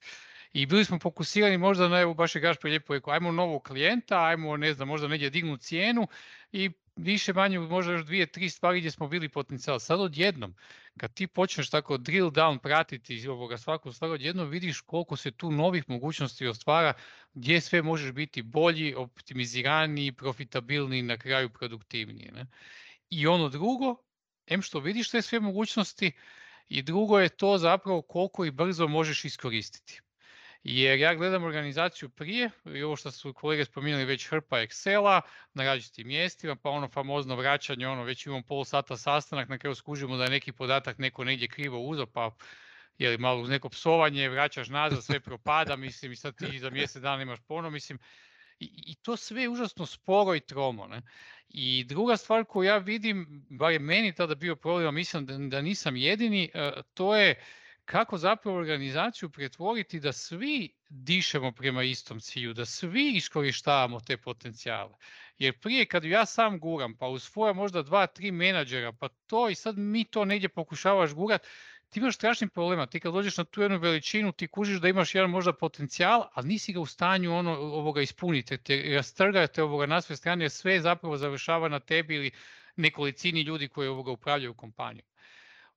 [0.52, 4.24] I bili smo fokusirani možda na, evo baš je Gašper lijepo rekao, ajmo novog klijenta,
[4.24, 6.08] ajmo ne znam, možda negdje dignu cijenu
[6.52, 9.78] i više manje možda još dvije, tri stvari gdje smo bili potencijal.
[9.78, 10.54] Sad odjednom,
[10.96, 15.50] kad ti počneš tako drill down pratiti ovoga svaku stvar, odjednom vidiš koliko se tu
[15.50, 16.92] novih mogućnosti ostvara,
[17.34, 22.30] gdje sve možeš biti bolji, optimiziraniji, profitabilniji, na kraju produktivniji.
[22.34, 22.46] Ne?
[23.10, 23.96] I ono drugo,
[24.46, 26.12] em što vidiš te sve mogućnosti
[26.68, 30.00] i drugo je to zapravo koliko i brzo možeš iskoristiti.
[30.62, 35.20] Jer ja gledam organizaciju prije, i ovo što su kolege spominjali već hrpa Excela
[35.54, 39.74] na različitim mjestima, pa ono famozno vraćanje, ono već imamo pol sata sastanak, na kraju
[39.74, 42.30] skužimo da je neki podatak neko negdje krivo uzeo, pa
[42.98, 47.02] je malo uz neko psovanje, vraćaš nazad, sve propada, mislim, i sad ti za mjesec
[47.02, 47.98] dana imaš ponovno, mislim,
[48.60, 50.86] I, to sve je užasno sporo i tromo.
[50.86, 51.02] Ne?
[51.48, 55.62] I druga stvar koju ja vidim, bar je meni tada bio problem, mislim da, da
[55.62, 57.34] nisam jedini, e, to je
[57.88, 64.94] kako zapravo organizaciju pretvoriti da svi dišemo prema istom cilju, da svi iskorištavamo te potencijale.
[65.38, 69.48] Jer prije kad ja sam guram, pa uz svoja možda dva, tri menadžera, pa to
[69.48, 71.46] i sad mi to negdje pokušavaš gurat,
[71.90, 72.86] ti imaš strašnih problema.
[72.86, 76.48] Ti kad dođeš na tu jednu veličinu, ti kužiš da imaš jedan možda potencijal, ali
[76.48, 78.58] nisi ga u stanju ono, ovoga ispuniti.
[78.58, 82.30] Te rastrgate ovoga na sve strane, jer sve zapravo završava na tebi ili
[82.76, 85.06] nekolicini ljudi koji ovoga upravljaju kompanijom.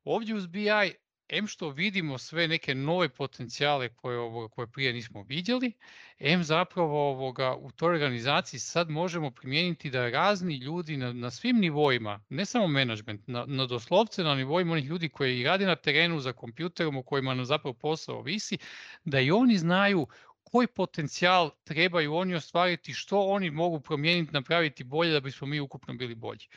[0.03, 0.95] Ovdje uz BI
[1.31, 5.71] em što vidimo sve neke nove potencijale koje, ovoga, koje prije nismo vidjeli,
[6.19, 11.57] em zapravo ovoga, u toj organizaciji sad možemo primijeniti da razni ljudi na, na svim
[11.59, 16.19] nivoima, ne samo management, na, na doslovce na nivoima onih ljudi koji rade na terenu
[16.19, 18.57] za kompjuterom u kojima nam zapravo posao visi,
[19.05, 20.07] da i oni znaju
[20.43, 25.93] koji potencijal trebaju oni ostvariti, što oni mogu promijeniti, napraviti bolje da bismo mi ukupno
[25.93, 26.47] bili bolji.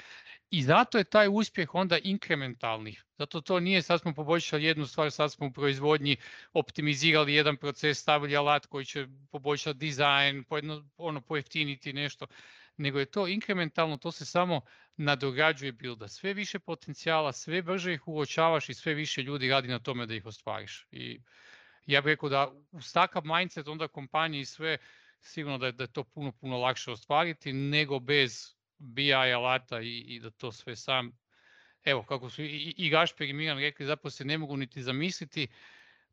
[0.54, 2.96] I zato je taj uspjeh onda inkrementalni.
[3.18, 6.16] Zato to nije sad smo poboljšali jednu stvar, sad smo u proizvodnji
[6.52, 12.26] optimizirali jedan proces, stavili alat koji će poboljšati dizajn, pojedno, ono, pojeftiniti nešto,
[12.76, 14.60] nego je to inkrementalno, to se samo
[14.96, 16.08] nadograđuje bilda.
[16.08, 20.14] Sve više potencijala, sve brže ih uočavaš i sve više ljudi radi na tome da
[20.14, 20.86] ih ostvariš.
[20.90, 21.20] I
[21.86, 24.78] ja bih rekao da uz takav mindset onda kompanije i sve,
[25.20, 30.20] sigurno da da je to puno, puno lakše ostvariti nego bez BI alata i, i
[30.20, 31.18] da to sve sam,
[31.84, 35.48] evo kako su i, i Gašper i Miran rekli, zapravo se ne mogu niti zamisliti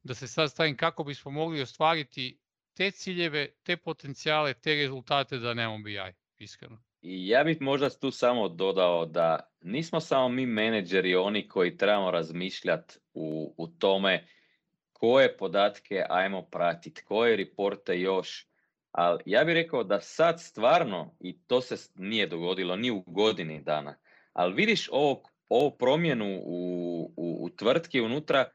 [0.04, 2.40] da se sad stavim kako bismo mogli ostvariti
[2.74, 5.98] te ciljeve, te potencijale, te rezultate da nemamo BI,
[6.38, 6.82] iskreno.
[7.02, 12.12] I ja bih možda tu samo dodao da nismo samo mi menedžeri oni koji trebamo
[12.12, 14.28] razmišljati u, u tome
[14.94, 18.51] koje podatke ajmo pratiti, koje reporte još
[18.92, 23.62] ali ja bih rekao da sad stvarno, i to se nije dogodilo ni u godini
[23.62, 23.96] dana,
[24.34, 28.50] ali vidiš ovo, ovo promjenu u, u, u tvrtki unutra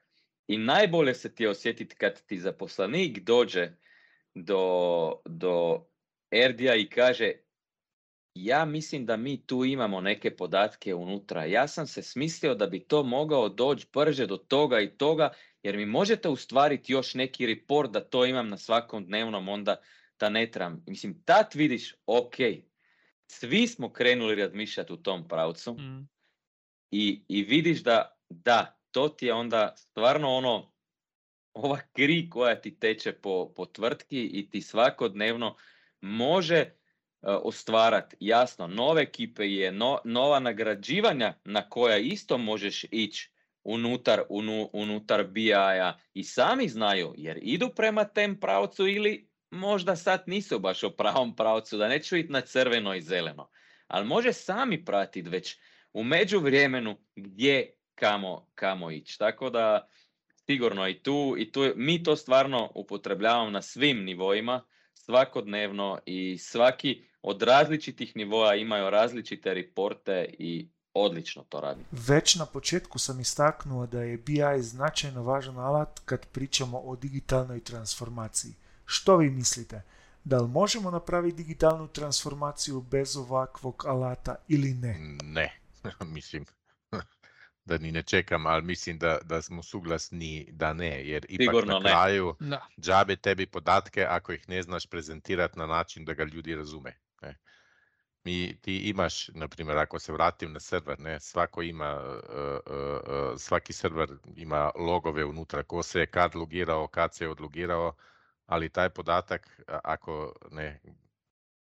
[0.46, 3.70] i najbolje se ti osjetiti kad ti zaposlenik dođe
[4.34, 5.86] do, do
[6.30, 7.32] Erdija i kaže
[8.34, 11.44] ja mislim da mi tu imamo neke podatke unutra.
[11.44, 15.32] Ja sam se smislio da bi to mogao doći brže do toga i toga,
[15.62, 19.76] jer mi možete ustvariti još neki report da to imam na svakom dnevnom onda
[20.20, 20.84] da ne trebam.
[20.86, 22.34] Mislim, tad vidiš, ok,
[23.26, 26.08] svi smo krenuli razmišljati u tom pravcu mm.
[26.90, 30.72] i, i vidiš da, da, to ti je onda stvarno ono,
[31.54, 35.56] ova kri koja ti teče po, po tvrtki i ti svakodnevno
[36.00, 36.70] može uh,
[37.42, 43.30] ostvarati, jasno, nove ekipe je no, nova nagrađivanja na koja isto možeš ići
[43.64, 50.22] unutar, unu, unutar BI-a i sami znaju jer idu prema tem pravcu ili možda sad
[50.26, 53.48] nisu baš u pravom pravcu, da neću ići na crveno i zeleno.
[53.86, 55.56] Ali može sami pratiti već
[55.92, 59.18] u međuvremenu gdje kamo, kamo ići.
[59.18, 59.88] Tako da
[60.46, 67.02] sigurno i tu, i tu mi to stvarno upotrebljavamo na svim nivoima, svakodnevno i svaki
[67.22, 71.80] od različitih nivoa imaju različite reporte i odlično to radi.
[72.08, 77.64] Već na početku sam istaknuo da je BI značajno važan alat kad pričamo o digitalnoj
[77.64, 78.54] transformaciji.
[78.86, 79.82] Što vi mislite?
[80.24, 84.98] Da li možemo napraviti digitalnu transformaciju bez ovakvog alata ili ne?
[85.24, 85.60] Ne,
[86.16, 86.44] mislim
[87.66, 91.78] da ni ne čekam, ali mislim da, da smo suglasni da ne, jer ipak Sigurno
[91.78, 92.58] na kraju ne.
[92.80, 96.96] džabe tebi podatke ako ih ne znaš prezentirati na način da ga ljudi razume.
[97.22, 97.36] Ne.
[98.24, 103.38] Mi, ti imaš, na primjer, ako se vratim na server, ne, svako ima, uh, uh,
[103.38, 107.94] svaki server ima logove unutra, ko se je kad logirao, kad se je odlogirao,
[108.46, 110.80] ali taj podatak, ako ne,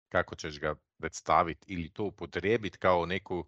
[0.09, 3.45] kako ćeš ga predstaviti ili to upotrijebiti kao neku,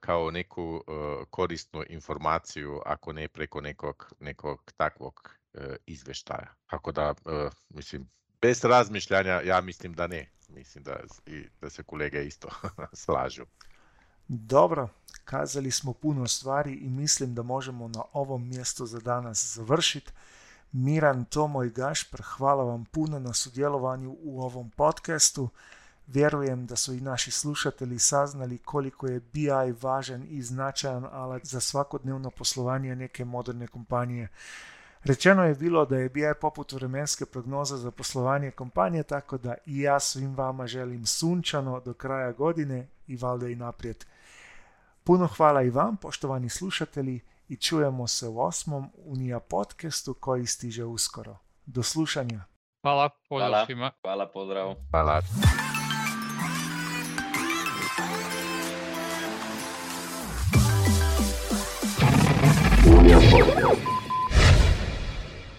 [0.00, 0.84] kao neku
[1.30, 5.36] korisnu informaciju, ako ne preko nekog, nekog takvog
[5.86, 6.54] izveštaja.
[6.66, 7.14] Tako da,
[7.68, 8.10] mislim,
[8.40, 10.30] bez razmišljanja, ja mislim da ne.
[10.48, 11.00] Mislim da,
[11.60, 12.48] da se kolege isto
[13.04, 13.44] slažu.
[14.28, 14.88] Dobro,
[15.24, 20.12] kazali smo puno stvari i mislim da možemo na ovom mjestu za danas završiti.
[20.72, 25.48] Miran, Tomo i Gašpar, hvala vam puno na sudjelovanju u ovom podcastu.
[26.06, 31.60] Vjerujem da su i naši slušatelji saznali koliko je BI važan i značajan alat za
[31.60, 34.28] svakodnevno poslovanje neke moderne kompanije.
[35.04, 39.80] Rečeno je bilo da je BI poput vremenske prognoze za poslovanje kompanije, tako da i
[39.80, 44.04] ja svim vama želim sunčano do kraja godine i valjda i naprijed.
[45.04, 47.20] Puno hvala i vam, poštovani slušatelji,
[47.50, 51.36] i čujemo se u osmom Unija podcastu koji stiže uskoro.
[51.66, 52.40] Do slušanja.
[52.82, 53.66] Hvala, pozdrav Hvala.
[53.66, 53.90] svima.
[54.02, 54.74] Hvala, pozdrav.
[54.90, 55.20] Hvala.
[62.98, 63.89] Unija podcast.